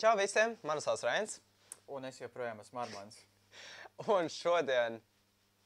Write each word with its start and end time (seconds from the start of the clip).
Čau 0.00 0.16
visiem! 0.16 0.54
Mani 0.64 0.80
sauc 0.80 1.02
Rains. 1.04 1.34
Un 1.92 2.06
es 2.08 2.16
joprojām 2.22 2.62
esmu 2.62 2.78
Armāns. 2.80 3.18
Un 4.14 4.30
šodien 4.32 4.94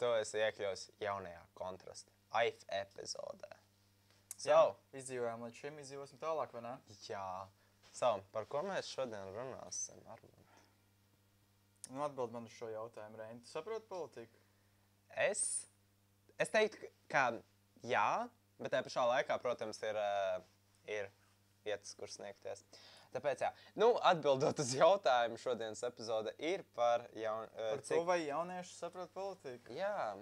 tu 0.03 0.09
esi 0.19 0.41
iekļuvis 0.41 0.83
jaunajā 1.05 1.45
kontrasta 1.55 2.11
AIF 2.41 2.65
epizodē. 2.81 3.53
So, 4.35 4.59
Izdzīvojām 4.99 5.47
līdz 5.47 5.61
šim, 5.61 5.79
izdzīvosim 5.85 6.19
tālāk, 6.19 6.51
vai 6.57 6.65
ne? 6.67 6.75
jā, 7.07 7.23
so, 7.93 8.11
par 8.35 8.51
ko 8.51 8.65
mēs 8.67 8.91
šodien 8.91 9.31
runāsim? 9.37 10.03
Armand? 10.11 10.59
Nu, 11.93 12.03
atbild 12.03 12.35
man 12.35 12.51
uz 12.51 12.59
šo 12.59 12.73
jautājumu, 12.75 13.23
Reini. 13.23 13.45
Tu 13.47 13.55
saproti 13.55 13.87
politiku? 13.87 14.43
Es, 15.29 15.45
es 16.43 16.51
teiktu, 16.51 16.91
ka 17.07 17.29
jā, 17.87 18.09
bet 18.59 18.75
tajā 18.75 18.89
pašā 18.89 19.07
laikā, 19.13 19.39
protams, 19.47 19.79
ir, 19.87 20.03
eh, 20.03 20.43
ir 20.99 21.15
vietas, 21.65 21.95
kur 21.99 22.11
sniegties. 22.13 22.65
Tāpēc, 23.15 23.45
jā, 23.47 23.51
nu, 23.79 23.93
atbildot 24.11 24.59
uz 24.59 24.73
jautājumu, 24.75 25.39
šodienas 25.39 25.85
epizode 25.87 26.33
ir 26.43 26.65
par 26.75 27.07
jaunu. 27.15 27.49
Par 27.59 27.83
to, 27.87 28.01
vai 28.09 28.19
jaunieši 28.25 28.75
saprot 28.75 29.13
politiku? 29.15 29.77
Jā. 29.77 30.17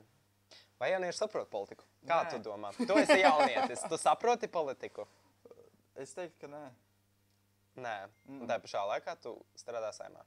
Vai 0.80 0.90
jaunieši 0.92 1.22
saprot 1.22 1.48
politiku? 1.50 1.86
Kā 2.08 2.20
Nē. 2.26 2.30
tu 2.34 2.42
domā? 2.50 2.72
Tu 2.76 2.92
esi 3.00 3.20
jaunietis, 3.22 3.84
tu 3.88 3.96
saproti 4.00 4.48
politiku? 4.50 5.06
Es 5.96 6.12
teiktu, 6.16 6.36
ka 6.44 6.48
nē. 6.52 6.62
Nē, 7.82 7.96
un 8.28 8.48
tā 8.48 8.58
pašā 8.60 8.82
laikā 8.90 9.14
tu 9.24 9.32
strādā 9.56 9.92
saimā. 9.96 10.20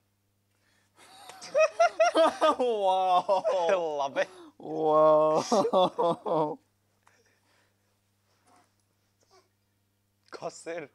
wow! 2.57 3.43
Labi. 4.02 4.25
wow! 4.57 5.43
Kas 10.35 10.66
ir? 10.73 10.89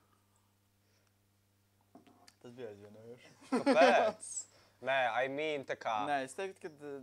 Tas 2.41 2.53
bija 2.57 2.71
aizvienojoši. 2.73 3.33
Kāpēc? 3.51 4.29
Nē, 4.89 5.01
I 5.25 5.29
mean, 5.29 5.65
tā 5.69 5.77
kā. 5.77 5.99
Nē, 6.09 6.23
es 6.25 6.37
teiktu, 6.39 6.69
ka 6.69 6.71
uh, 6.89 7.03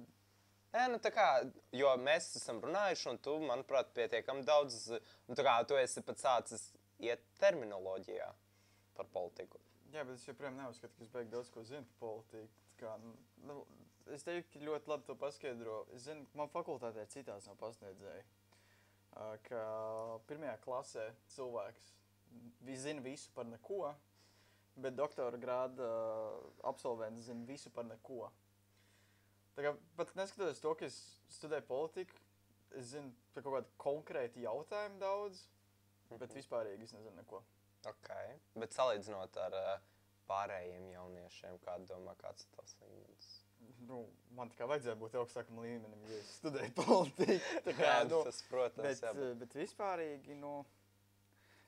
Nē, 0.77 0.83
nu 0.91 0.97
tā 1.01 1.09
kā, 1.15 1.27
jo 1.73 1.91
mēs 2.01 2.27
esam 2.37 2.59
runājuši, 2.61 3.05
un 3.13 3.19
tu, 3.23 3.37
manuprāt, 3.49 3.93
pietiekami 3.95 4.43
daudz, 4.45 4.89
nu 5.29 5.37
tā 5.37 5.45
kā 5.47 5.55
tu 5.69 5.77
esi 5.79 6.03
pat 6.05 6.19
sācis 6.21 6.67
iet 7.01 7.23
terminoloģijā 7.41 8.27
par 8.97 9.07
politiku. 9.13 9.61
Jā, 9.93 10.03
bet 10.03 10.17
es 10.17 10.25
joprojām 10.27 10.57
neuzskatu, 10.59 10.93
ka 10.97 11.05
es 11.05 11.13
beigās 11.13 11.31
daudz 11.31 11.51
ko 11.53 11.63
zinu 11.65 11.87
par 11.87 12.01
politiku. 12.03 12.65
Kā, 12.77 12.93
nu, 13.47 13.61
es 14.13 14.27
teiktu, 14.27 14.59
ka 14.59 14.67
ļoti 14.67 14.91
labi 14.91 15.07
to 15.07 15.15
paskaidro. 15.21 15.77
Es 15.95 16.05
zinu, 16.09 16.27
ka 16.29 16.41
man 16.41 16.51
fakultātē 16.53 17.07
citās 17.13 17.47
no 17.47 17.55
pasniedzēja. 17.61 18.25
ā, 19.15 19.29
Ka 19.47 19.61
pirmajā 20.27 20.57
klasē 20.65 21.07
cilvēks 21.33 21.93
zina 22.83 23.01
visu 23.01 23.31
par 23.33 23.47
neko, 23.49 23.95
bet 24.77 24.95
doktora 24.97 25.37
grāda 25.41 25.87
absolvents 26.69 27.27
zina 27.27 27.45
visu 27.49 27.71
par 27.73 27.87
neko. 27.89 28.29
Tā 29.57 29.65
kā, 29.65 29.73
pat 29.97 30.13
neskatoties 30.19 30.61
to, 30.61 30.73
ka 30.77 30.85
es 30.85 30.97
studēju 31.39 31.65
politiku, 31.69 32.19
es 32.77 32.91
zinu 32.93 33.13
par 33.33 33.45
kaut 33.45 33.55
kādu 33.57 33.71
konkrētu 33.81 34.43
jautājumu 34.43 34.99
daudz, 35.01 35.43
bet 36.13 36.35
vispārīgi 36.37 36.85
es 36.85 36.93
nezinu 36.93 37.15
neko. 37.17 37.41
Ok, 37.87 38.11
bet 38.59 38.75
salīdzinot 38.75 39.37
ar 39.41 39.55
uh, 39.57 39.73
pārējiem 40.29 40.87
jauniešiem, 40.93 41.57
kāda 41.63 41.87
domā, 41.89 42.15
kāds 42.21 42.45
ir 42.45 42.55
tavs 42.57 42.75
līmenis? 42.83 43.29
Nu, 43.87 44.01
man 44.37 44.51
tā 44.51 44.59
kā 44.59 44.67
vajadzēja 44.69 44.97
būt 44.99 45.15
augstākam 45.21 45.61
līmenim, 45.63 46.01
ja 46.09 46.17
es 46.19 46.31
studēju 46.39 46.73
politiku. 46.81 47.61
Tā 47.65 47.73
kā, 47.77 47.87
Jā, 47.87 47.99
nu, 48.09 48.21
tas, 48.27 48.41
protams, 48.49 48.83
bet, 48.83 49.03
jā, 49.05 49.13
bet... 49.41 49.47
eh, 49.47 49.59
vispārīgi, 49.63 50.37
nu, 50.41 50.53
nē, 50.61 50.76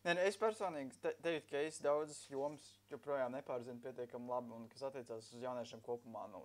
nē, 0.08 0.16
es 0.30 0.38
personīgi 0.39 1.00
te, 1.03 1.14
teiktu, 1.23 1.50
ka 1.52 1.64
es 1.67 1.80
daudzas 1.83 2.22
jomas 2.31 2.66
joprojām 2.92 3.33
nepārzinu 3.36 3.81
pietiekami 3.83 4.31
labi, 4.31 4.53
un 4.56 4.67
kas 4.72 4.86
attiecās 4.89 5.31
uz 5.33 5.44
jauniešiem 5.44 5.81
kopumā, 5.86 6.28
nu, 6.34 6.44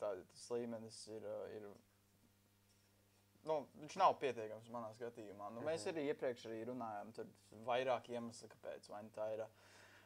tā, 0.00 0.14
tas 0.32 0.46
līmenis 0.54 1.00
ir, 1.12 1.26
eh, 1.34 1.58
ir 1.58 1.68
nu, 3.48 3.60
viņš 3.82 3.98
nav 4.00 4.16
pietiekams 4.22 4.72
manā 4.72 4.90
skatījumā. 4.96 5.50
Nu, 5.54 5.64
mēs 5.66 5.84
arī 5.90 6.08
iepriekš 6.12 6.48
arī 6.48 6.64
runājām, 6.70 7.12
tur 7.16 7.30
vairāk 7.68 8.08
iemeslu, 8.14 8.48
kāpēc. 8.54 8.88
Vai 8.92 9.02
nu 9.04 9.12
tā 9.14 9.28
ir 9.34 9.44
uh, 9.44 9.58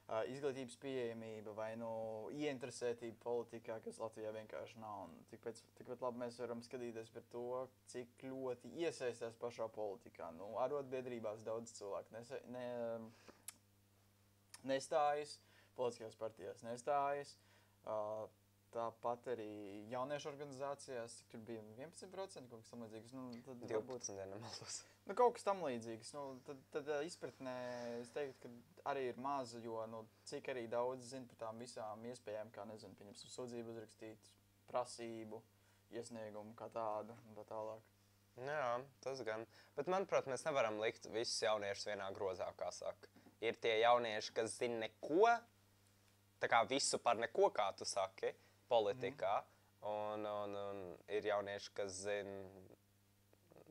izglītības 0.09 0.77
pieejamība, 0.81 1.53
vai 1.57 1.73
nu 1.77 1.91
ieinteresētība 2.33 3.19
politikā, 3.21 3.77
kas 3.85 3.99
Latvijā 4.01 4.33
vienkārši 4.33 4.81
nav. 4.81 5.11
Tikpat 5.33 6.05
labi 6.05 6.23
mēs 6.23 6.39
varam 6.41 6.63
skatīties 6.65 7.13
par 7.13 7.27
to, 7.35 7.45
cik 7.93 8.25
ļoti 8.31 8.73
iesaistās 8.85 9.37
pašā 9.43 9.69
politikā. 9.75 10.31
Nu, 10.39 10.55
arotbiedrībās 10.65 11.45
daudz 11.45 11.77
cilvēku 11.77 12.17
nesa, 12.17 12.41
ne, 12.55 12.65
nestājas, 14.69 15.37
politiskajās 15.77 16.19
partijās 16.21 16.65
nestājas. 16.65 17.37
Uh, 17.85 18.25
Tāpat 18.69 19.31
arī 19.33 19.49
jauniešu 19.89 20.29
organizācijās, 20.29 21.15
tur 21.33 21.41
bija 21.49 21.63
11% 21.65 22.51
kaut 22.51 22.61
kas 22.61 22.73
tamlīdzīgs. 22.75 23.15
Nu, 23.17 23.23
tad 23.47 23.63
varbūt 23.63 24.03
12 24.05 24.17
dienas 24.19 24.35
nemaldos. 24.35 24.81
Nu, 25.09 25.15
kaut 25.17 25.39
kas 25.39 25.47
tam 25.47 25.63
līdzīgs. 25.65 26.11
Nu, 26.13 26.25
tad, 26.45 26.61
tad 26.75 26.91
ā, 26.93 26.99
izpratnē 27.09 27.55
es 28.03 28.11
teiktu, 28.13 28.51
ka 28.77 28.91
arī 28.93 29.07
ir 29.09 29.21
maza, 29.25 29.61
jo 29.65 29.81
nu, 29.89 30.03
cik 30.29 30.51
arī 30.53 30.67
daudz 30.69 31.15
zina 31.15 31.25
par 31.31 31.39
tām 31.47 31.63
visām 31.65 32.05
iespējām, 32.11 32.51
kā 32.53 32.67
nezinu, 32.69 32.97
pieņemsim 32.99 33.33
sūdzību 33.33 33.73
uzrakstīt, 33.73 34.29
prasību, 34.69 35.41
iesniegumu 35.97 36.53
kā 36.59 36.69
tādu 36.75 37.17
un 37.25 37.39
tā 37.39 37.47
tālāk. 37.49 37.95
Jā, 38.45 38.67
tas 39.03 39.23
gan. 39.27 39.47
Bet, 39.79 39.89
manuprāt, 39.91 40.29
mēs 40.31 40.45
nevaram 40.47 40.77
likt 40.83 41.09
visus 41.15 41.41
jauniešus 41.43 41.89
vienā 41.89 42.11
grozā, 42.15 42.51
kā 42.61 42.69
saka. 42.75 43.09
Ir 43.41 43.57
tie 43.63 43.79
jaunieši, 43.81 44.35
kas 44.37 44.59
zina 44.61 44.85
neko, 44.85 45.33
tā 46.43 46.51
kā 46.51 46.61
visu 46.69 47.01
par 47.03 47.19
neko, 47.19 47.49
kā 47.55 47.71
tu 47.79 47.89
saki, 47.89 48.35
politikā. 48.71 49.39
Un, 49.89 50.25
un, 50.27 50.55
un 50.59 50.79
ir 51.15 51.29
jaunieši, 51.31 51.71
kas 51.77 52.01
zina 52.03 52.41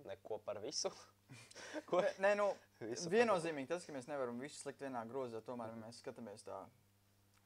neko 0.08 0.40
par 0.46 0.62
visu. 0.63 0.91
Ko? 1.90 2.00
Nē, 2.24 2.34
nu, 2.40 2.52
Visu 2.94 3.12
viennozīmīgi 3.12 3.72
tas, 3.74 3.85
ka 3.85 3.96
mēs 3.96 4.08
nevaram 4.08 4.40
visus 4.40 4.63
likt 4.68 4.84
vienā 4.85 5.02
grozā, 5.09 5.41
tomēr 5.44 5.74
ja 5.74 5.80
mēs 5.81 6.00
skatāmies 6.03 6.46
tā 6.47 6.62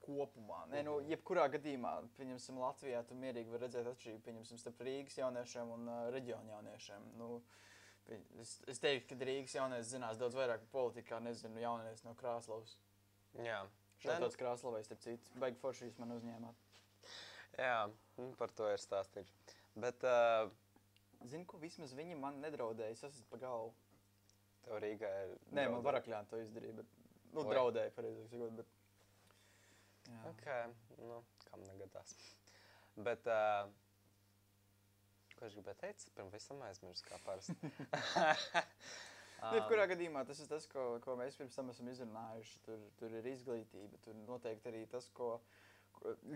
kopumā. 0.01 0.63
Nē, 0.71 0.83
nu, 0.85 0.97
jebkurā 1.09 1.47
gadījumā, 1.53 1.95
pieņemsim, 2.17 2.59
Latvijā, 2.61 3.01
tu 3.07 3.17
mierīgi 3.17 3.53
var 3.53 3.65
redzēt 3.65 3.89
atšķirību, 3.91 4.23
pieņemsim, 4.27 4.61
starp 4.61 4.81
Rīgas 4.85 5.17
jauniešiem 5.21 5.73
un 5.75 5.89
uh, 5.89 5.99
reģionu 6.13 6.53
jauniešiem. 6.55 7.05
Nu, 7.21 7.29
es, 8.41 8.55
es 8.71 8.81
teiktu, 8.81 9.13
ka 9.13 9.29
Rīgas 9.29 9.57
jaunietis 9.57 9.93
zinās 9.93 10.21
daudz 10.21 10.37
vairāk 10.37 10.65
par 10.65 10.73
politiku, 10.73 11.11
kā, 11.13 11.21
nezinu, 11.23 11.61
jaunietis 11.61 12.05
no 12.07 12.15
Krāslavas. 12.19 12.75
Jā, 13.37 13.61
Šeit 14.01 14.15
Nē, 14.15 14.17
nu- 14.17 14.27
tāds 14.27 14.41
Krāslavais, 14.41 14.89
starp 14.89 15.05
citu, 15.05 15.37
baigi 15.41 15.61
forši 15.61 15.87
jūs 15.87 16.01
man 16.01 16.17
uzņēmāt. 16.17 16.60
Jā 17.59 17.77
nu, 18.17 18.31
par 18.39 18.53
to 18.55 18.69
ir 18.71 18.81
stāstīts. 18.81 19.55
Bet 19.79 20.03
uh, 20.07 20.49
Zinu, 21.29 21.45
ko 21.45 21.59
vismaz 21.61 21.93
viņi 21.97 22.17
man 22.17 22.39
nedraudēja, 22.41 22.95
es 22.95 23.03
esmu 23.07 23.27
pa 23.29 23.39
galvu. 23.43 23.73
tev 24.65 24.79
Rīgā 24.81 25.11
ir. 25.25 25.35
Nē, 25.51 25.67
man 25.67 25.81
draudēji. 25.81 25.85
varakļā 25.89 26.21
to 26.29 26.39
izdarīja, 26.41 26.77
bet, 26.79 26.97
nu, 27.31 27.43
Oi. 27.43 27.51
draudēja, 27.53 27.93
pareizāk 27.97 28.31
sakot, 28.31 28.57
bet. 28.57 28.73
Jā. 30.09 30.21
Ok, 30.31 30.47
nu, 30.97 31.21
kam 31.45 31.63
negadās. 31.67 32.15
Bet, 32.97 33.29
uh, 33.29 33.69
ko 35.37 35.47
es 35.47 35.55
gribēju 35.57 35.81
teikt, 35.81 36.09
pirms 36.17 36.35
visam 36.35 36.61
aizmirsu, 36.67 37.05
kā 37.07 37.21
parasti. 37.25 37.57
Nu, 39.41 39.55
Jebkurā 39.57 39.87
gadījumā 39.89 40.21
tas 40.29 40.37
ir 40.43 40.49
tas, 40.51 40.67
ko, 40.69 40.99
ko 41.01 41.15
mēs 41.17 41.33
pirms 41.39 41.55
tam 41.57 41.71
esam 41.73 41.87
izrunājuši. 41.89 42.59
Tur, 42.61 42.81
tur 42.99 43.15
ir 43.17 43.29
izglītība, 43.31 43.97
tur 44.05 44.19
noteikti 44.27 44.69
arī 44.69 44.83
tas, 44.91 45.07
ko, 45.17 45.31
ko 45.39 45.70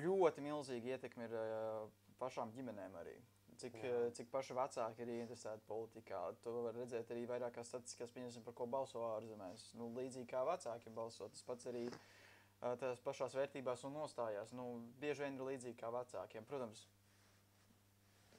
ļoti 0.05 0.43
milzīgi 0.45 0.93
ietekmi 0.95 1.27
ir 1.27 1.37
uh, 1.39 1.87
pašām 2.21 2.53
ģimenēm 2.55 2.97
arī. 3.01 3.15
Cik, 3.55 3.77
Jā. 3.79 3.91
uh, 3.91 4.09
cik 4.15 4.29
paši 4.33 4.57
vecāki 4.57 5.05
ir 5.05 5.13
ieinteresēti 5.15 5.65
politikā. 5.69 6.21
To 6.43 6.57
var 6.67 6.75
redzēt 6.77 7.11
arī 7.15 7.23
vairākās 7.29 7.71
statistikās, 7.71 8.13
pieņemsim, 8.15 8.43
par 8.45 8.57
ko 8.57 8.67
balso 8.69 9.03
ārzemēs. 9.13 9.69
Nu, 9.79 9.89
līdzīgi 9.95 10.27
kā 10.33 10.43
vecāki 10.47 10.93
balso, 10.95 11.29
tas 11.31 11.45
pats 11.47 11.71
arī 11.71 11.85
uh, 11.89 12.75
tās 12.81 13.01
pašās 13.05 13.37
vērtībās 13.39 13.85
un 13.87 13.95
nostājās. 14.01 14.53
Nu, 14.57 14.67
bieži 15.01 15.25
vien 15.25 15.39
ir 15.39 15.47
līdzīgi 15.49 15.79
kā 15.79 15.91
vecākiem. 15.95 16.45
Protams, 16.49 16.85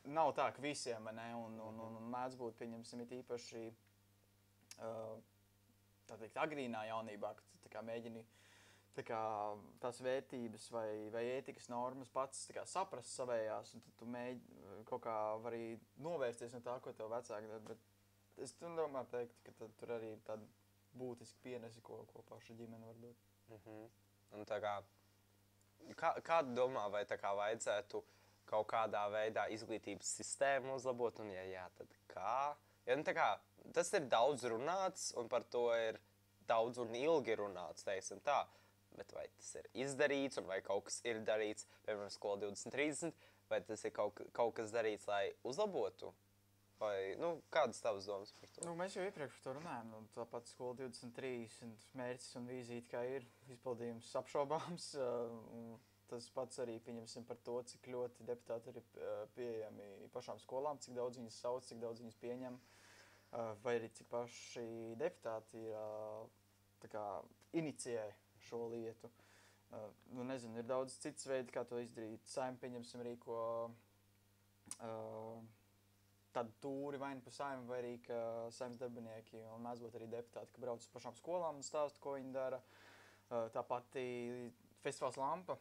nav 0.07 0.35
tā, 0.37 0.51
ka 0.55 0.63
visiem, 0.63 1.09
ne, 1.17 1.31
un, 1.35 1.59
un, 1.65 1.81
un, 1.89 1.99
un 2.03 2.13
mēdz 2.13 2.39
būt, 2.39 2.59
pieņemsim, 2.61 3.03
it 3.07 3.17
īpaši 3.23 3.65
uh, 3.67 5.17
tā 6.07 6.19
teikt, 6.21 6.39
agrīnā 6.39 6.87
jaunībā, 6.91 7.33
kad 7.67 7.83
mēģini 7.87 8.23
tā 8.97 9.05
kā, 9.05 9.21
tās 9.83 10.01
vērtības 10.05 10.71
vai, 10.73 10.89
vai 11.13 11.25
ētikas 11.37 11.69
normas 11.73 12.11
pats 12.13 12.47
kā 12.55 12.65
saprast 12.69 13.13
savējās, 13.17 13.75
un 13.77 13.85
tu 14.01 14.09
mēģini 14.09 14.85
kaut 14.89 15.05
kā 15.05 15.17
arī 15.51 15.77
novērsties 16.03 16.57
no 16.57 16.63
tā, 16.65 16.79
ko 16.85 16.95
tev 16.97 17.13
vecāki 17.13 17.51
dara. 17.51 17.63
Bet 17.69 18.43
es 18.45 18.55
domāju, 18.61 19.09
teikt, 19.13 19.39
ka 19.45 19.55
tad, 19.61 19.75
tur 19.81 19.95
arī 19.99 20.15
tāda 20.27 20.49
būtiska 20.97 21.43
pienese, 21.45 21.83
ko, 21.85 22.03
ko 22.13 22.25
paša 22.31 22.57
ģimene 22.59 22.89
var 22.89 23.01
dot. 23.03 23.25
Mhm. 23.53 23.89
Un 24.37 24.49
tā 24.49 24.61
kā, 24.65 24.75
kā, 25.95 26.15
kāda 26.25 26.57
domā, 26.57 26.87
vai 26.93 27.05
tā 27.09 27.19
kā 27.21 27.35
vajadzētu 27.37 28.03
kaut 28.47 28.69
kādā 28.71 29.03
veidā 29.11 29.47
izglītības 29.53 30.17
sistēmu 30.21 30.77
uzlabot, 30.79 31.21
un 31.21 31.33
ja 31.35 31.45
jā, 31.51 31.67
tad 31.79 31.93
kā? 32.11 32.57
Ja, 32.87 32.97
nu, 32.97 33.05
kā 33.17 33.33
tas 33.75 33.91
ir 33.99 34.07
daudz 34.11 34.47
runāts, 34.49 35.11
un 35.19 35.29
par 35.29 35.45
to 35.51 35.69
ir 35.75 35.99
daudz 36.47 36.79
un 36.79 36.95
ilgi 36.95 37.35
runāts, 37.39 37.85
teiksim 37.87 38.21
tā. 38.25 38.45
Bet 38.97 39.13
vai 39.13 39.27
tas 39.37 39.55
ir 39.61 39.67
izdarīts, 39.85 40.41
un 40.41 40.47
vai 40.49 40.61
kaut 40.65 40.87
kas 40.89 41.01
ir 41.05 41.21
darīts, 41.27 41.67
piemēram, 41.85 42.13
skolā 42.15 42.41
2030, 42.47 43.27
vai 43.51 43.61
tas 43.67 43.85
ir 43.85 43.93
kaut, 43.97 44.23
kaut 44.37 44.55
kas 44.57 44.73
darīts, 44.75 45.09
lai 45.11 45.25
uzlabotu? 45.45 46.15
Vai, 46.77 47.17
nu, 47.17 47.39
kādas 47.53 47.79
tavas 47.81 48.05
domas 48.05 48.33
par 48.37 48.51
to? 48.53 48.63
Nu, 48.67 48.75
mēs 48.77 48.99
jau 48.99 49.05
iepriekš 49.07 49.39
par 49.39 49.45
to 49.47 49.53
runājām. 49.57 49.93
Nu, 49.95 50.01
tāpat 50.13 50.51
skola 50.51 50.77
23 50.83 51.61
un 51.65 51.73
mērķis 51.97 52.37
un 52.41 52.49
vīzīte, 52.51 52.91
kā 52.93 53.01
ir 53.17 53.29
izpildījums 53.53 54.15
apšaubāms. 54.23 54.95
Uh, 55.07 55.77
tas 56.07 56.29
pats 56.31 56.61
arī 56.63 56.77
pieņemsim 56.87 57.25
par 57.27 57.39
to, 57.43 57.57
cik 57.67 57.89
ļoti 57.91 58.27
deputāti 58.29 58.71
ir 58.71 58.77
uh, 58.79 59.25
pieejami 59.35 59.89
pašām 60.15 60.39
skolām, 60.39 60.79
cik 60.83 60.95
daudz 60.95 61.19
viņas 61.19 61.39
sauc, 61.43 61.67
cik 61.67 61.81
daudz 61.83 62.03
viņas 62.03 62.19
pieņem, 62.23 62.59
uh, 62.61 63.51
vai 63.65 63.75
arī 63.81 63.91
cik 63.97 64.09
paši 64.13 64.67
deputāti 65.01 65.65
ir 65.65 65.75
uh, 65.75 66.29
kā, 66.93 67.07
inicijē 67.59 68.07
šo 68.47 68.67
lietu. 68.73 69.11
Uh, 69.75 69.91
nu, 70.15 70.25
nezinu, 70.29 70.61
ir 70.61 70.67
daudz 70.69 70.97
citas 71.03 71.27
veidi, 71.27 71.53
kā 71.55 71.65
to 71.67 71.81
izdarīt. 71.83 72.25
Saimē, 72.31 72.59
pieņemsim, 72.63 73.03
rīko 73.07 73.39
uh, 73.67 75.39
tādu 76.37 76.55
tūri 76.63 77.01
vai 77.03 77.15
nu 77.19 77.25
pa 77.25 77.33
saimē, 77.35 77.65
vai 77.69 77.81
arī 77.83 77.95
saimnes 78.55 78.81
darbinieki 78.83 79.41
un 79.55 79.65
mēs 79.65 79.81
būtu 79.83 79.99
arī 80.01 80.11
deputāti, 80.13 80.53
ka 80.53 80.63
brauc 80.63 80.85
uz 80.85 80.91
pašām 80.93 81.17
skolām 81.19 81.63
un 81.63 81.67
stāsta, 81.67 82.03
ko 82.03 82.19
viņi 82.19 82.35
dara. 82.37 82.61
Uh, 83.27 83.49
tā 83.55 83.65
pati 83.67 84.07
festivāls 84.85 85.19
Lampa 85.19 85.57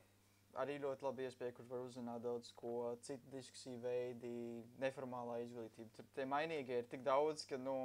arī 0.62 0.78
ļoti 0.80 1.06
labi 1.06 1.26
iespēja, 1.28 1.54
kur 1.58 1.68
var 1.70 1.84
uzzināt 1.86 2.24
daudz 2.24 2.52
ko, 2.60 2.94
citu 3.06 3.32
diskusiju 3.34 3.82
veidi, 3.84 4.34
neformālā 4.82 5.42
izglītība. 5.44 5.92
Tur 5.98 6.08
tie 6.16 6.28
mainīgie 6.30 6.80
ir 6.82 6.90
tik 6.92 7.04
daudz, 7.06 7.46
ka, 7.50 7.60
nu, 7.62 7.76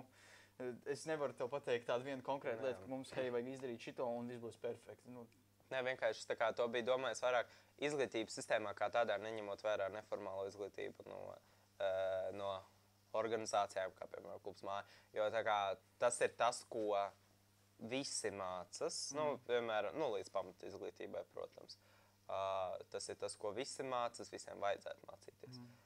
es 0.92 1.06
nevaru 1.08 1.36
tev 1.36 1.50
pateikt 1.52 1.88
tādu 1.88 2.08
vienu 2.08 2.24
konkrētu 2.26 2.66
lietu, 2.66 2.82
ka 2.82 2.90
mums, 2.90 3.12
hei, 3.16 3.30
vajag 3.32 3.52
izdarīt 3.54 3.86
šito 3.86 4.08
un 4.18 4.28
viss 4.30 4.42
būs 4.42 4.58
perfekti. 4.62 5.12
Nu, 5.14 5.26
Nē, 5.70 5.84
vienkārši 5.86 6.26
tā 6.26 6.34
kā 6.34 6.48
to 6.56 6.64
bija 6.72 6.88
domājis 6.88 7.22
vairāk 7.22 7.50
izglītības 7.86 8.40
sistēmā, 8.40 8.72
kā 8.74 8.88
tādā, 8.90 9.14
neņemot 9.22 9.62
vērā 9.62 9.86
neformālo 9.94 10.48
izglītību 10.50 11.06
no, 11.06 11.20
uh, 11.30 12.30
no 12.34 12.48
organizācijām, 13.20 13.94
kā 13.94 14.08
piemēram 14.10 14.42
klubs 14.42 14.64
māja. 14.66 14.82
Jo 15.14 15.28
kā, 15.46 15.58
tas 16.02 16.18
ir 16.26 16.34
tas, 16.38 16.64
ko 16.70 16.90
visi 17.90 18.32
mācās, 18.34 18.98
mm. 19.12 19.20
nu, 19.20 19.38
piemēram, 19.46 19.96
nu, 19.98 20.10
līdz 20.16 20.32
pamat 20.34 20.66
izglītībai, 20.68 21.22
protams. 21.34 21.78
Uh, 22.30 22.76
tas 22.90 23.06
ir 23.10 23.18
tas, 23.18 23.34
ko 23.38 23.54
visi 23.54 23.86
mācās, 23.86 24.30
visiem 24.30 24.58
vajadzētu 24.62 25.06
mācīties. 25.06 25.62
Mm. 25.62 25.78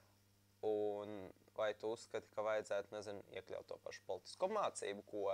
Un 0.65 1.15
vai 1.59 1.73
tu 1.79 1.93
uzskati, 1.95 2.31
ka 2.35 2.45
vajadzētu, 2.47 2.95
nezinu, 2.97 3.25
iekļaut 3.39 3.69
to 3.71 3.81
pašu 3.85 4.05
politisko 4.09 4.51
mācību, 4.53 5.05
ko, 5.11 5.27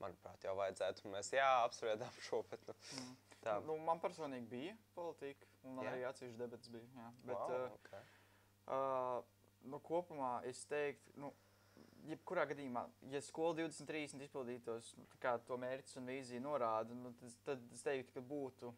manuprāt, 0.00 0.46
jau 0.46 0.54
vajadzētu, 0.58 1.10
mēs 1.12 1.32
jā, 1.36 1.50
apspriedām 1.66 2.22
šo, 2.28 2.44
bet, 2.50 2.64
nu, 2.68 2.76
mm. 2.98 3.18
Tā. 3.40 3.56
Nu, 3.64 3.78
man 3.80 4.00
personīgi 4.02 4.48
bija 4.50 4.72
politika, 4.92 5.46
un 5.64 5.78
man 5.78 5.86
Jā? 5.86 5.92
arī 5.94 6.02
atsevišķi 6.10 6.40
debats 6.42 6.72
bija. 6.72 6.88
Jā. 6.96 7.06
Bet, 7.24 7.38
wow, 7.38 7.54
uh, 7.54 7.76
okay. 7.78 8.02
uh, 8.66 9.46
nu, 9.72 9.80
kopumā 9.86 10.32
es 10.48 10.60
teiktu, 10.68 11.14
nu, 11.22 11.30
jebkurā 12.10 12.44
gadījumā, 12.50 12.84
ja 13.12 13.22
skola 13.24 13.56
2030 13.62 14.26
izpildītos 14.26 14.92
nu, 14.98 15.06
kā 15.22 15.34
to 15.48 15.56
mērķus 15.60 15.96
un 16.00 16.12
vīziju 16.12 16.44
norāda, 16.44 16.96
nu, 16.96 17.14
tad, 17.20 17.34
tad 17.48 17.64
es 17.76 17.84
teiktu, 17.86 18.18
ka 18.18 18.24
būtu 18.28 18.74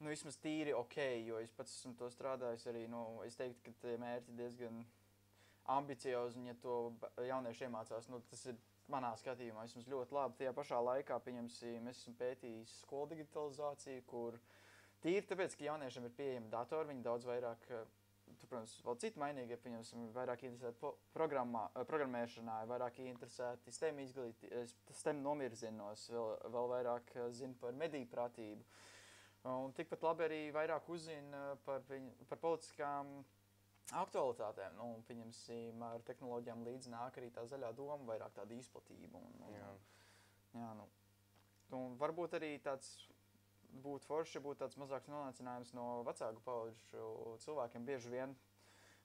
nu, 0.00 0.10
vismaz 0.10 0.38
tīri 0.42 0.74
ok, 0.74 0.98
jo 1.28 1.38
es 1.42 1.54
pats 1.54 1.78
esmu 1.78 1.94
to 1.98 2.10
strādājis 2.10 2.66
arī. 2.70 2.84
Nu, 2.90 3.04
es 3.26 3.38
teiktu, 3.38 3.62
ka 3.68 3.76
tie 3.84 3.94
mērķi 4.02 4.38
diezgan 4.40 4.82
ambiciozi, 5.64 6.38
un 6.38 6.46
ja 6.50 6.54
to 6.60 6.76
jaunieši 7.24 7.68
iemācās, 7.68 8.08
nu, 8.12 8.20
tas 8.30 8.44
ir 8.50 8.58
manā 8.92 9.14
skatījumā 9.16 9.64
vismaz 9.64 9.88
ļoti 9.88 10.16
labi. 10.16 10.38
Tajā 10.40 10.52
pašā 10.56 10.80
laikā, 10.84 11.18
pieņemsim, 11.24 11.88
es 11.88 12.02
esmu 12.02 12.14
pētījis 12.20 12.78
skolu 12.82 13.12
digitalizāciju, 13.14 14.04
kur 14.10 14.38
tīri 15.04 15.24
tāpēc, 15.28 15.56
ka 15.56 15.68
jauniešiem 15.70 16.08
ir 16.08 16.16
pieejami 16.18 16.50
datori, 16.52 16.90
viņi 16.92 17.04
daudz 17.06 17.28
vairāk, 17.28 17.68
eh, 17.70 17.84
tu, 18.40 18.46
protams, 18.46 18.74
vēl 18.84 18.98
citi 19.00 19.20
mainīgi, 19.20 19.60
pieņemsim, 19.64 20.08
vairāk 20.16 20.44
interesēti 20.48 20.90
eh, 20.90 21.84
programmēšanā, 21.88 22.58
vairāk 22.68 23.00
interesēti 23.06 23.72
STEM 23.72 24.02
izglītībā, 24.04 24.64
STEM 25.00 25.22
nomirzinos, 25.24 26.10
vēl, 26.12 26.34
vēl 26.56 26.74
vairāk 26.76 27.14
eh, 27.16 27.30
zina 27.32 27.56
par 27.60 27.72
mediju 27.72 28.10
prātību. 28.12 28.68
Un 29.44 29.74
tikpat 29.76 30.00
labi 30.00 30.24
arī 30.24 30.36
vairāk 30.56 30.86
uzzina 30.88 31.50
par, 31.66 31.82
viņu, 31.84 32.14
par 32.30 32.38
politiskām 32.40 33.10
aktualitātēm. 33.92 34.76
Nu, 34.78 34.90
pieņemsim, 35.08 35.82
ar 35.84 36.04
tehnoloģijām 36.08 36.64
līdzi 36.66 36.92
nāk 36.94 37.18
arī 37.20 37.30
tā 37.34 37.44
zaļā 37.48 37.72
doma, 37.76 38.00
vairāk 38.08 38.32
tāda 38.36 38.56
izplatība. 38.56 39.20
Un, 39.20 39.42
un, 39.48 39.56
Jā. 39.58 39.72
jā, 40.56 40.70
nu, 40.78 40.88
un 41.78 41.98
varbūt 42.00 42.38
arī 42.38 42.54
tāds 42.64 42.94
būtu 43.84 44.06
forši, 44.06 44.42
būtu 44.42 44.62
tāds 44.62 44.78
mazāks 44.80 45.10
nonācinājums 45.10 45.74
no 45.76 45.88
vecāku 46.06 46.42
pauģu 46.46 47.36
cilvēkiem. 47.44 47.86
Bieži 47.88 48.12
vien 48.12 48.36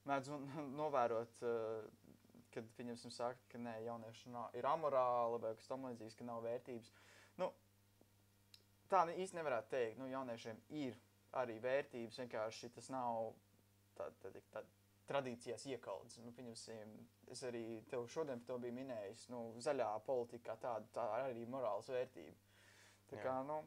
mēdz 0.09 0.31
novērot, 0.79 1.43
eh, 1.43 2.13
kad 2.53 2.69
viņiem 2.77 2.97
saka, 3.03 3.39
ka 3.51 3.61
nē, 3.61 3.75
jaunieši 3.85 4.31
nav, 4.33 4.55
ir 4.57 4.65
amorāli 4.69 5.41
vai 5.43 5.53
kas 5.57 5.69
tamlīdzīgs, 5.69 6.17
ka 6.17 6.29
nav 6.29 6.41
vērtības. 6.45 6.93
Nu, 7.41 7.51
tā 8.89 9.03
īsti 9.13 9.37
nevarētu 9.37 9.71
teikt. 9.75 9.99
Nu, 10.01 10.09
jauniešiem 10.09 10.63
ir 10.81 10.97
arī 11.37 11.59
vērtības, 11.61 12.17
vienkārši 12.23 12.71
tas 12.73 12.89
nav 12.93 13.33
tā, 13.99 14.09
tā, 14.23 14.31
tā, 14.53 14.63
tradīcijās 15.09 15.65
iekalts. 15.73 16.19
Nu, 16.23 16.33
pieņemsim, 16.37 16.93
es 17.33 17.43
arī 17.47 17.63
tev 17.89 18.05
šodien 18.13 18.41
par 18.41 18.53
to 18.53 18.59
biju 18.65 18.77
minējis. 18.77 19.27
Nu, 19.33 19.41
zaļā 19.63 19.89
politika 20.05 20.55
tāda, 20.61 20.87
tā 20.95 21.05
arī 21.25 21.45
morāls 21.49 21.89
vērtība. 21.91 22.37
Tā 23.09 23.21
kā, 23.23 23.39
nu, 23.47 23.61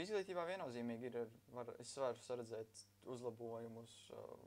izglītībā 0.00 0.44
viennozīmīgi 0.48 1.08
ir, 1.08 1.20
var, 1.54 1.70
es 1.80 1.94
varu 1.96 2.20
saredzēt 2.20 2.82
uzlabojumus, 3.14 3.94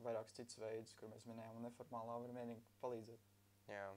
vairākus 0.06 0.38
citus 0.38 0.62
veidus, 0.62 0.94
kur 1.00 1.09
mēs 1.13 1.25
minējām, 1.30 1.57
un 1.59 1.68
neformālā 1.69 2.19
var 2.21 2.38
vienīgi 2.38 2.62
palīdzēt. 2.83 3.33
Jā. 3.74 3.89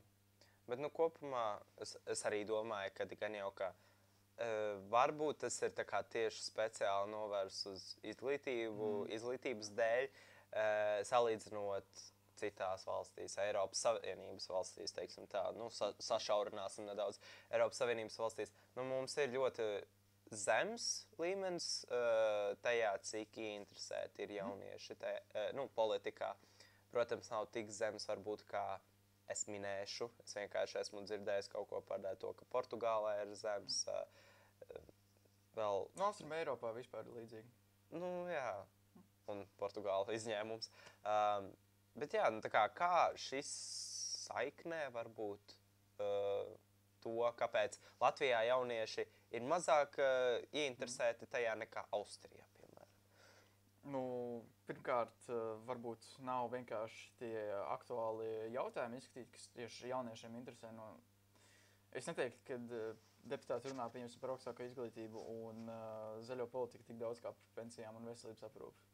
Bet 0.71 0.81
nu, 0.81 0.91
kopumā 0.95 1.45
es, 1.83 1.97
es 2.09 2.25
arī 2.29 2.45
domāju, 2.49 2.95
ka 2.97 3.09
gan 3.19 3.37
jau 3.37 3.51
ka 3.59 3.73
varbūt 4.93 5.43
tas 5.45 5.59
ir 5.67 5.75
tieši 5.77 6.43
speciāli 6.47 7.11
novērsts 7.13 7.67
uz 7.69 7.85
izglītību, 8.13 8.89
mm. 9.05 9.13
izglītības 9.17 9.73
dēļ, 9.77 10.09
salīdzinot 11.07 12.05
citās 12.41 12.87
valstīs, 12.89 13.37
Eiropas 13.43 13.83
Savienības 13.85 14.49
valstīs, 14.49 14.95
teiksim 14.97 15.27
tā, 15.31 15.43
nu, 15.59 15.69
sa 15.75 15.91
sašaurināsim 16.01 16.89
nedaudz 16.89 17.21
Eiropas 17.53 17.83
Savienības 17.83 18.17
valstīs. 18.23 18.53
Nu, 18.79 18.87
mums 18.89 19.17
ir 19.21 19.35
ļoti 19.35 19.67
zems 20.31 20.87
līmenis 21.21 21.69
tajā, 22.65 22.95
cik 23.11 23.41
interesēti 23.45 24.25
ir 24.25 24.39
jaunieši 24.39 24.97
te, 25.01 25.13
nu, 25.59 25.69
politikā. 25.77 26.33
Protams, 26.91 27.29
nav 27.31 27.51
tik 27.55 27.69
zems 27.75 28.09
varbūt 28.09 28.47
kā 28.51 28.65
es 29.31 29.45
minēšu. 29.47 30.09
Es 30.25 30.35
vienkārši 30.35 30.81
esmu 30.81 31.05
dzirdējis 31.07 31.53
kaut 31.53 31.69
ko 31.71 31.85
par 31.87 32.03
to, 32.19 32.33
ka 32.39 32.49
Portugālē 32.51 33.21
ir 33.23 33.37
zems. 33.39 33.85
Uh, 33.91 34.01
vēl, 35.57 35.87
Nu, 35.99 36.07
Austrum 36.09 36.33
Eiropā 36.37 36.73
vispār 36.77 37.07
ir 37.09 37.17
līdzīgi. 37.21 37.51
nu, 37.99 38.11
jā, 38.31 38.49
un 39.31 39.45
Portugāla 39.59 40.15
izņēmums. 40.17 40.71
Um, 41.05 41.51
bet 41.99 42.15
jā, 42.15 42.27
nu, 42.35 42.43
kā, 42.53 42.67
kā 42.75 43.11
šis 43.19 43.51
saiknē 44.27 44.89
var 44.95 45.09
būt 45.09 45.57
uh, 46.03 46.51
to, 47.01 47.17
kāpēc 47.41 47.79
Latvijā 48.03 48.43
jaunieši 48.51 49.07
ir 49.37 49.47
mazāk 49.49 49.99
uh, 50.03 50.39
ieinteresēti 50.53 51.29
tajā 51.31 51.57
nekā 51.65 51.87
Austrijā, 51.97 52.47
piemēram. 52.59 52.97
Nu, 53.95 54.03
pirmkārt, 54.69 55.25
eh, 55.33 55.39
varbūt 55.67 56.05
nav 56.27 56.51
vienkārši 56.53 57.07
tie 57.19 57.39
aktuāli 57.73 58.29
jautājumi 58.55 59.01
izskatīt, 59.01 59.31
kas 59.35 59.49
tieši 59.57 59.91
jauniešiem 59.95 60.37
interesē. 60.39 60.71
No... 60.77 60.93
Es 61.97 62.07
neteiktu, 62.07 62.45
ka 62.47 62.57
eh, 62.79 62.93
deputāti 63.31 63.71
runā 63.73 63.89
par 64.21 64.33
augstāko 64.35 64.65
izglītību 64.65 65.23
un 65.35 65.67
uh, 65.69 66.21
zaļo 66.25 66.47
politiku 66.49 66.87
tik 66.87 67.01
daudz 67.01 67.21
kā 67.21 67.33
par 67.35 67.51
pensijām 67.59 67.99
un 67.99 68.07
veselības 68.09 68.47
aprūpi. 68.47 68.87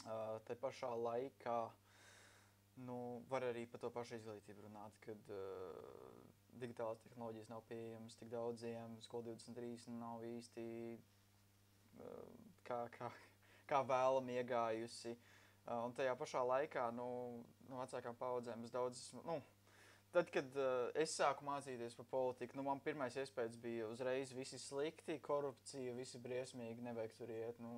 Uh, 0.00 0.40
te 0.48 0.56
pašā 0.56 0.90
laikā 0.96 1.58
nu, 2.88 2.96
var 3.28 3.44
arī 3.50 3.66
par 3.70 3.82
to 3.84 3.90
pašu 3.92 4.16
izglītību 4.16 4.64
runāt, 4.66 4.96
kad 5.04 5.30
uh, 5.36 6.16
digitālās 6.62 7.04
tehnoloģijas 7.04 7.52
nav 7.52 7.62
pieejamas 7.68 8.16
tik 8.18 8.32
daudziem, 8.32 8.96
skola 9.04 9.28
23 9.30 9.94
nav 10.00 10.24
īsti 10.26 10.66
uh, 10.96 12.26
kā, 12.66 12.82
kā, 12.96 13.12
kā 13.70 13.84
vēlam 13.92 14.32
iegājusi. 14.40 15.14
Uh, 15.68 15.84
un 15.84 15.94
tajā 15.94 16.16
pašā 16.18 16.42
laikā 16.48 16.90
nu, 16.96 17.08
no 17.68 17.84
vecākām 17.84 18.16
paudzēm 18.18 18.64
es 18.66 18.74
daudz. 18.74 19.10
Nu, 19.20 19.38
tad, 20.14 20.30
kad 20.34 20.56
uh, 20.58 20.90
es 20.98 21.14
sāku 21.16 21.46
mācīties 21.46 21.96
par 21.98 22.06
politiku, 22.10 22.58
nu, 22.58 22.64
man 22.66 22.82
pirmais 22.84 23.16
iespējas 23.20 23.58
bija 23.62 23.88
uzreiz 23.90 24.32
visi 24.36 24.58
slikti, 24.60 25.18
korupcija, 25.24 25.96
visi 25.98 26.20
briesmīgi, 26.22 26.84
nevajag 26.86 27.18
tur 27.18 27.34
iet. 27.34 27.60
Nu, 27.62 27.74